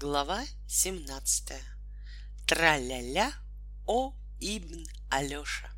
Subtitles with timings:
[0.00, 1.54] Глава 17.
[2.46, 3.32] Траля-ля
[3.84, 5.72] о Ибн Алёша.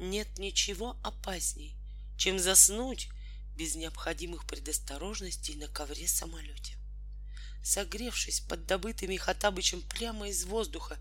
[0.00, 1.76] Нет ничего опасней,
[2.18, 3.10] чем заснуть
[3.54, 6.76] без необходимых предосторожностей на ковре-самолете.
[7.62, 10.98] Согревшись под добытыми Хатабычем прямо из воздуха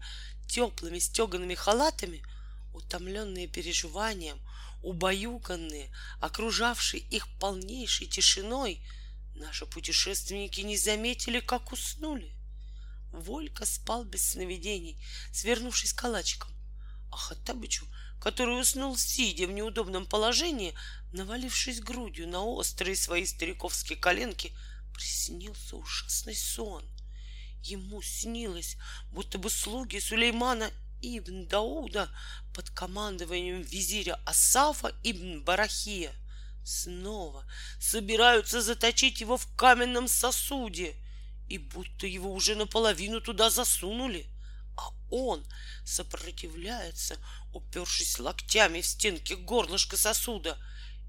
[0.47, 2.23] теплыми стегаными халатами,
[2.71, 4.39] утомленные переживанием,
[4.83, 8.85] убаюканные, окружавшие их полнейшей тишиной—
[9.36, 12.36] Наши путешественники не заметили, как уснули.
[13.11, 15.03] Волька спал без сновидений,
[15.34, 16.52] свернувшись калачиком.
[17.12, 17.86] А Хаттабычу,
[18.22, 20.73] который уснул сидя в неудобном положении,
[21.12, 24.55] навалившись грудью на острые свои стариковские коленки,
[24.94, 26.86] приснился ужасный сон.
[27.63, 28.77] Ему снилось,
[29.11, 32.09] будто бы слуги Сулеймана ибн Дауда
[32.53, 36.13] под командованием визиря Асафа ибн Барахия
[36.63, 37.45] снова
[37.79, 40.95] собираются заточить его в каменном сосуде,
[41.47, 44.27] и будто его уже наполовину туда засунули,
[44.77, 45.45] а он
[45.83, 47.17] сопротивляется,
[47.53, 50.58] упершись локтями в стенки горлышка сосуда,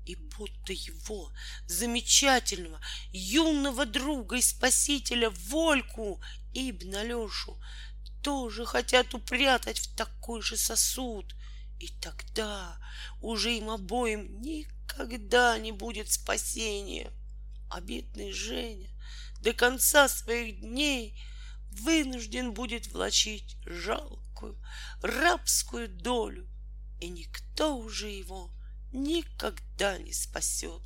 [0.04, 1.32] и будто его
[1.66, 2.80] замечательного
[3.12, 6.20] юного друга и спасителя Вольку
[6.54, 7.60] Ибн Алешу
[8.22, 11.34] тоже хотят упрятать в такой же сосуд,
[11.82, 12.78] и тогда
[13.20, 17.10] уже им обоим никогда когда не будет спасения.
[17.70, 18.90] А бедный Женя
[19.40, 21.18] до конца своих дней
[21.70, 24.60] вынужден будет влачить жалкую
[25.00, 26.46] рабскую долю,
[27.00, 28.50] и никто уже его
[28.92, 30.82] никогда не спасет.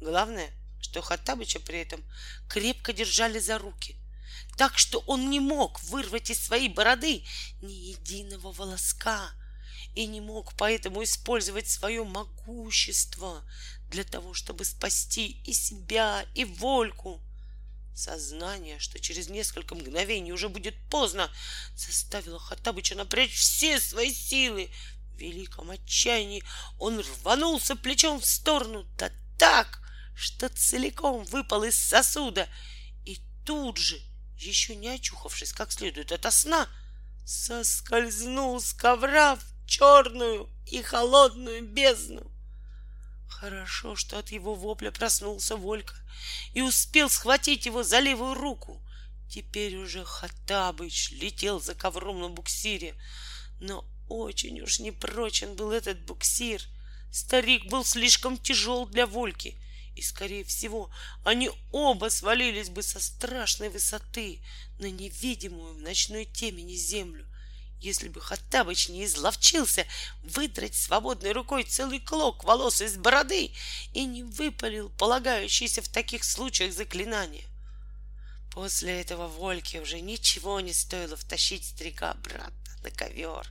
[0.00, 2.04] Главное, что Хаттабыча при этом
[2.48, 3.96] крепко держали за руки,
[4.58, 7.24] так что он не мог вырвать из своей бороды
[7.62, 9.30] ни единого волоска—
[9.98, 13.44] и не мог поэтому использовать свое могущество
[13.90, 17.20] для того, чтобы спасти и себя, и Вольку.
[17.96, 21.28] Сознание, что через несколько мгновений уже будет поздно,
[21.74, 24.70] заставило Хаттабыча напрячь все свои силы.
[25.14, 26.44] В великом отчаянии
[26.78, 29.80] он рванулся плечом в сторону, да так,
[30.14, 32.48] что целиком выпал из сосуда,
[33.04, 34.00] и тут же,
[34.36, 36.68] еще не очухавшись как следует ото сна,
[37.26, 42.32] соскользнул с ковра в черную и холодную бездну.
[43.28, 45.94] Хорошо, что от его вопля проснулся Волька
[46.54, 48.82] и успел схватить его за левую руку.
[49.30, 52.94] Теперь уже Хаттабыч летел за ковром на буксире,
[53.60, 56.62] но очень уж непрочен был этот буксир.
[57.12, 59.60] Старик был слишком тяжел для Вольки,
[59.94, 60.90] и, скорее всего,
[61.24, 64.42] они оба свалились бы со страшной высоты
[64.78, 67.26] на невидимую в ночной темени землю
[67.80, 69.86] если бы Хаттабыч не изловчился
[70.22, 73.52] выдрать свободной рукой целый клок волос из бороды
[73.92, 77.44] и не выпалил полагающиеся в таких случаях заклинания.
[78.52, 83.46] После этого Вольке уже ничего не стоило втащить старика обратно на ковер.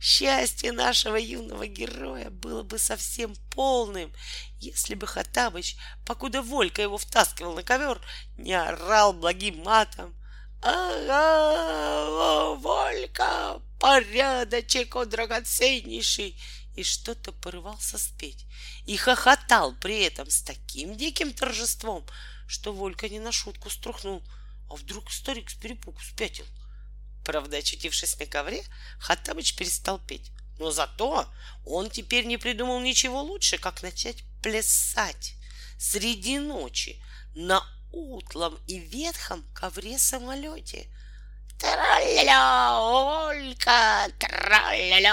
[0.00, 4.12] Счастье нашего юного героя было бы совсем полным,
[4.60, 5.76] если бы Хаттабыч,
[6.06, 8.00] покуда Волька его втаскивал на ковер,
[8.36, 10.14] не орал благим матом,
[10.60, 16.40] Ага, Волька, порядочек, о драгоценнейший!
[16.76, 18.46] И что-то порывался спеть.
[18.86, 22.06] И хохотал при этом с таким диким торжеством,
[22.46, 24.22] что Волька не на шутку струхнул.
[24.70, 26.44] А вдруг старик с перепугу спятил?
[27.24, 28.64] Правда, очутившись на ковре,
[29.00, 30.30] Хаттабыч перестал петь.
[30.58, 31.26] Но зато
[31.64, 35.34] он теперь не придумал ничего лучше, как начать плясать
[35.78, 37.02] среди ночи
[37.34, 37.62] на
[37.92, 40.88] утлом и ветхом ковре-самолете.
[41.58, 44.08] «Тра-ля-ля, Олька!
[44.18, 45.10] Тра-ля-ля,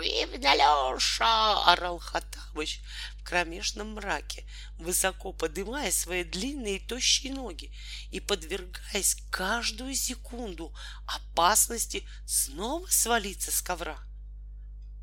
[0.00, 2.80] Ибн Алеша!»— орал Хаттабыч
[3.18, 4.46] в кромешном мраке,
[4.78, 7.74] высоко подымая свои длинные тощие ноги
[8.10, 10.74] и подвергаясь каждую секунду
[11.06, 13.98] опасности снова свалиться с ковра.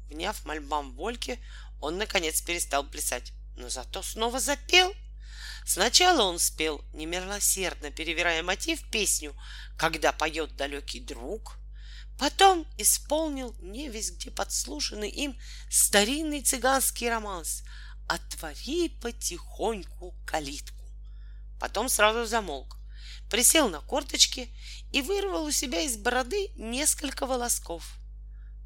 [0.09, 1.39] Вняв мольбам Вольки,
[1.79, 4.91] он, наконец, перестал плясать, но зато снова запел—
[5.69, 9.35] Сначала он спел, немилосердно перевирая мотив песню
[9.77, 11.59] «Когда поет далекий друг»,
[12.17, 15.39] Потом исполнил не весь где подслушанный им
[15.69, 17.61] старинный цыганский романс
[18.07, 20.83] «Отвори потихоньку калитку».
[21.59, 22.75] Потом сразу замолк,
[23.29, 24.49] присел на корточки
[24.91, 27.99] и вырвал у себя из бороды несколько волосков.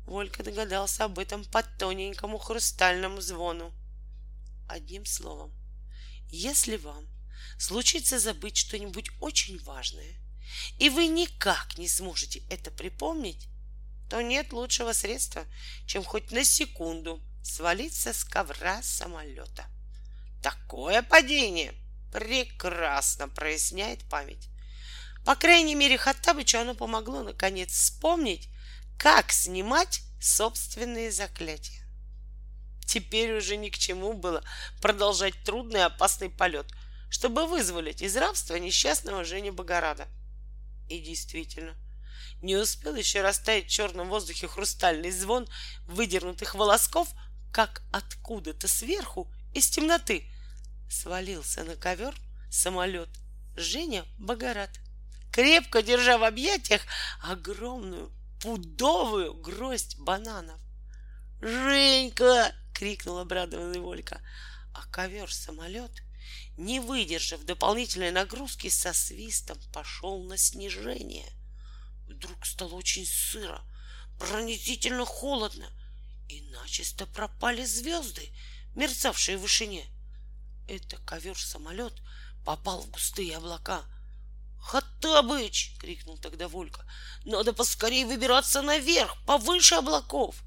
[0.06, 3.74] Волька догадался об этом по тоненькому хрустальному звону.
[4.70, 5.54] Одним словом,
[6.36, 7.08] если вам
[7.60, 10.16] случится забыть что-нибудь очень важное,
[10.80, 13.48] и вы никак не сможете это припомнить,
[14.10, 15.46] то нет лучшего средства,
[15.86, 19.66] чем хоть на секунду свалиться с ковра самолета.
[20.42, 21.76] Такое падение
[22.12, 24.50] прекрасно проясняет память.
[25.26, 28.50] По крайней мере, Хаттабычу оно помогло наконец вспомнить,
[28.98, 31.83] как снимать собственные заклятия.
[32.86, 34.44] Теперь уже ни к чему было
[34.82, 36.68] продолжать трудный опасный полет,
[37.10, 40.08] чтобы вызволить из рабства несчастного Женю Богорада.
[40.90, 41.76] И действительно,
[42.42, 45.48] не успел еще растаять в черном воздухе хрустальный звон
[45.88, 47.08] выдернутых волосков,
[47.52, 50.28] как откуда-то сверху, из темноты,
[50.90, 52.16] свалился на ковер
[52.50, 53.10] самолет
[53.56, 54.72] Женя Богорат,
[55.32, 56.82] крепко держа в объятиях
[57.22, 60.60] огромную пудовую гроздь бананов.
[61.42, 62.54] «Женька!»—
[62.84, 64.22] крикнул обрадованный Волька.
[64.74, 66.04] А ковер-самолет,
[66.58, 71.32] не выдержав дополнительной нагрузки, со свистом пошел на снижение.
[72.10, 73.62] Вдруг стало очень сыро,
[74.20, 75.66] пронизительно холодно,
[76.28, 78.36] и начисто пропали звезды,
[78.76, 79.86] мерцавшие в вышине.
[80.68, 81.94] Это ковер-самолет
[82.44, 83.86] попал в густые облака.
[84.60, 86.86] «Хаттабыч!»— крикнул тогда Волька.
[87.24, 90.44] «Надо поскорее выбираться наверх, повыше облаков!»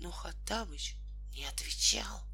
[0.00, 0.97] Но Хаттабыч
[1.32, 2.28] не отвечал.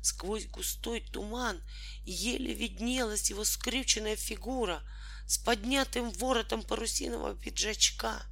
[0.00, 1.60] Сквозь густой туман
[2.04, 4.82] еле виднелась его скрюченная фигура
[5.26, 8.22] с поднятым воротом парусинового пиджачка.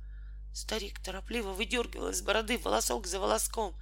[0.54, 3.76] Старик торопливо выдергивал из бороды волосок за волоском.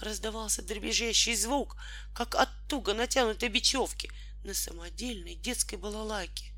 [0.00, 1.76] Раздавался дребезжащий звук,
[2.14, 4.10] как от туго натянутой бечевки
[4.42, 6.52] на самодельной детской балалайке.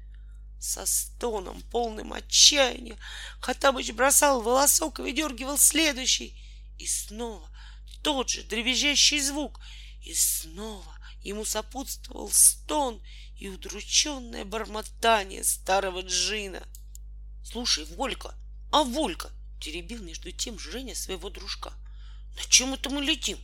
[0.59, 2.97] Со стоном, полным отчаяния,
[3.41, 6.35] Хатабыч бросал волосок и выдергивал следующий.
[6.79, 7.49] И снова
[8.03, 9.61] тот же дребезжащий звук.
[10.03, 13.03] И снова ему сопутствовал стон
[13.37, 16.67] и удрученное бормотание старого джина.
[17.45, 18.35] «Слушай, Волька,
[18.73, 19.31] а Волька!»—
[19.61, 21.73] теребил между тем Женя своего дружка.
[22.37, 23.39] «На чем это мы летим?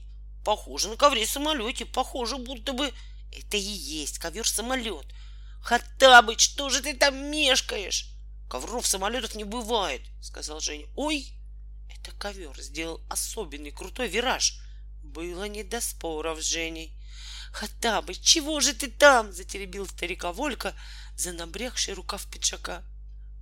[0.45, 2.93] Похоже на ковре-самолете, похоже, будто бы...»
[3.33, 5.06] «Это и есть ковер-самолет!»
[5.62, 8.11] «Хаттабыч, что же ты там мешкаешь?»
[8.49, 10.87] «Ковров самолетов не бывает»,— сказал Женя.
[10.95, 11.33] «Ой!»
[11.89, 14.61] Это ковер сделал особенный крутой вираж.
[15.03, 16.97] Было не до споров с Женей.
[17.53, 20.75] «Хаттабыч, чего же ты там?»— затеребил старика Волька
[21.17, 22.83] за набрякший рукав пиджака.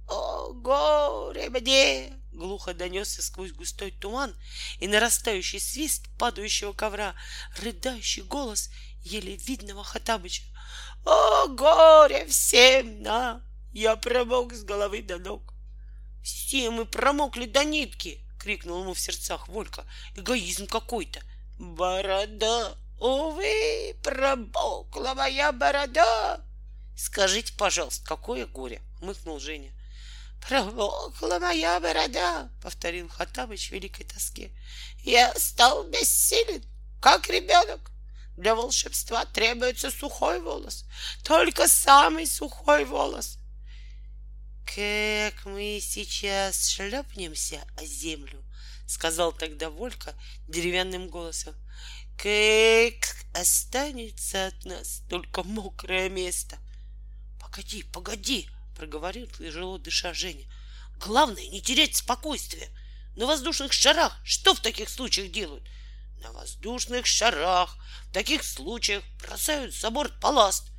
[0.08, 4.34] «О, горе мне!»— глухо донесся сквозь густой туман
[4.80, 7.14] и нарастающий свист падающего ковра,
[7.58, 8.68] рыдающий голос
[9.00, 10.42] еле видного Хаттабыча.
[11.04, 13.42] «О, горе всем нам!
[13.72, 15.54] Я промок с головы до ног!»
[16.22, 19.84] «Все мы промокли до нитки!»— крикнул ему в сердцах Волька.
[20.16, 21.22] «Эгоизм какой-то!
[21.58, 22.74] Борода!
[22.98, 26.40] Увы, промокла моя борода!»
[26.96, 29.72] «Скажите, пожалуйста, какое горе!»— мыкнул Женя.
[30.46, 34.50] «Промокла моя борода!»— повторил Хаттабыч в великой тоске.
[35.04, 36.64] «Я стал бессилен,
[37.00, 37.92] как ребенок.
[38.36, 40.84] Для волшебства требуется сухой волос,
[41.22, 43.38] только самый сухой волос.
[44.64, 48.42] Как мы сейчас шлепнемся о землю,
[48.86, 50.14] сказал тогда Волька
[50.48, 51.54] деревянным голосом.
[52.16, 56.58] Как останется от нас только мокрое место.
[57.40, 60.46] Погоди, погоди, проговорил тяжело дыша Женя.
[60.98, 62.70] Главное не терять спокойствие.
[63.16, 65.68] На воздушных шарах что в таких случаях делают?
[66.22, 67.76] На воздушных шарах
[68.08, 70.71] в таких случаях бросают за борт балласт.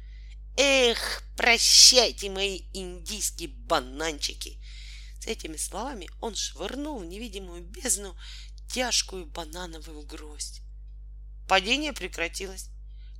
[0.55, 4.59] Эх, прощайте, мои индийские бананчики!
[5.19, 8.15] С этими словами он швырнул в невидимую бездну
[8.69, 10.61] тяжкую банановую гроздь.
[11.47, 12.69] Падение прекратилось.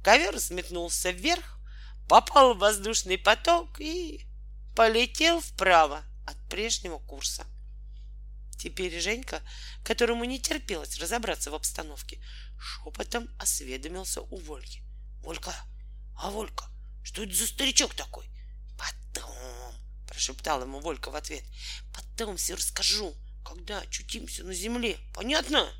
[0.03, 1.59] Ковер сметнулся вверх,
[2.07, 4.27] попал в воздушный поток и
[4.75, 7.45] полетел вправо от прежнего курса.
[8.59, 9.41] Теперь Женька,
[9.83, 12.23] которому не терпелось разобраться в обстановке,
[12.59, 14.83] шепотом осведомился у Вольки.
[15.21, 15.55] «Волька,
[16.17, 16.65] а Волька,
[17.03, 18.25] что это за старичок такой?»
[18.77, 19.75] «Потом»,—
[20.07, 21.43] прошептал ему Волька в ответ,
[21.93, 24.97] «потом все расскажу, когда очутимся на земле.
[25.13, 25.71] Понятно?»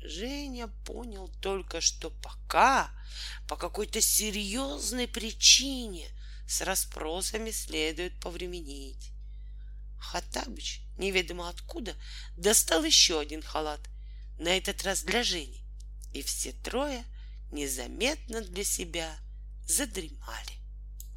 [0.00, 2.90] Женя понял только, что пока
[3.48, 6.08] по какой-то серьезной причине
[6.46, 9.10] с расспросами следует повременить.
[9.98, 11.96] Хаттабыч, неведомо откуда,
[12.36, 13.80] достал еще один халат,
[14.38, 15.64] на этот раз для Жени,
[16.12, 17.04] и все трое
[17.50, 19.16] незаметно для себя
[19.66, 20.56] задремали.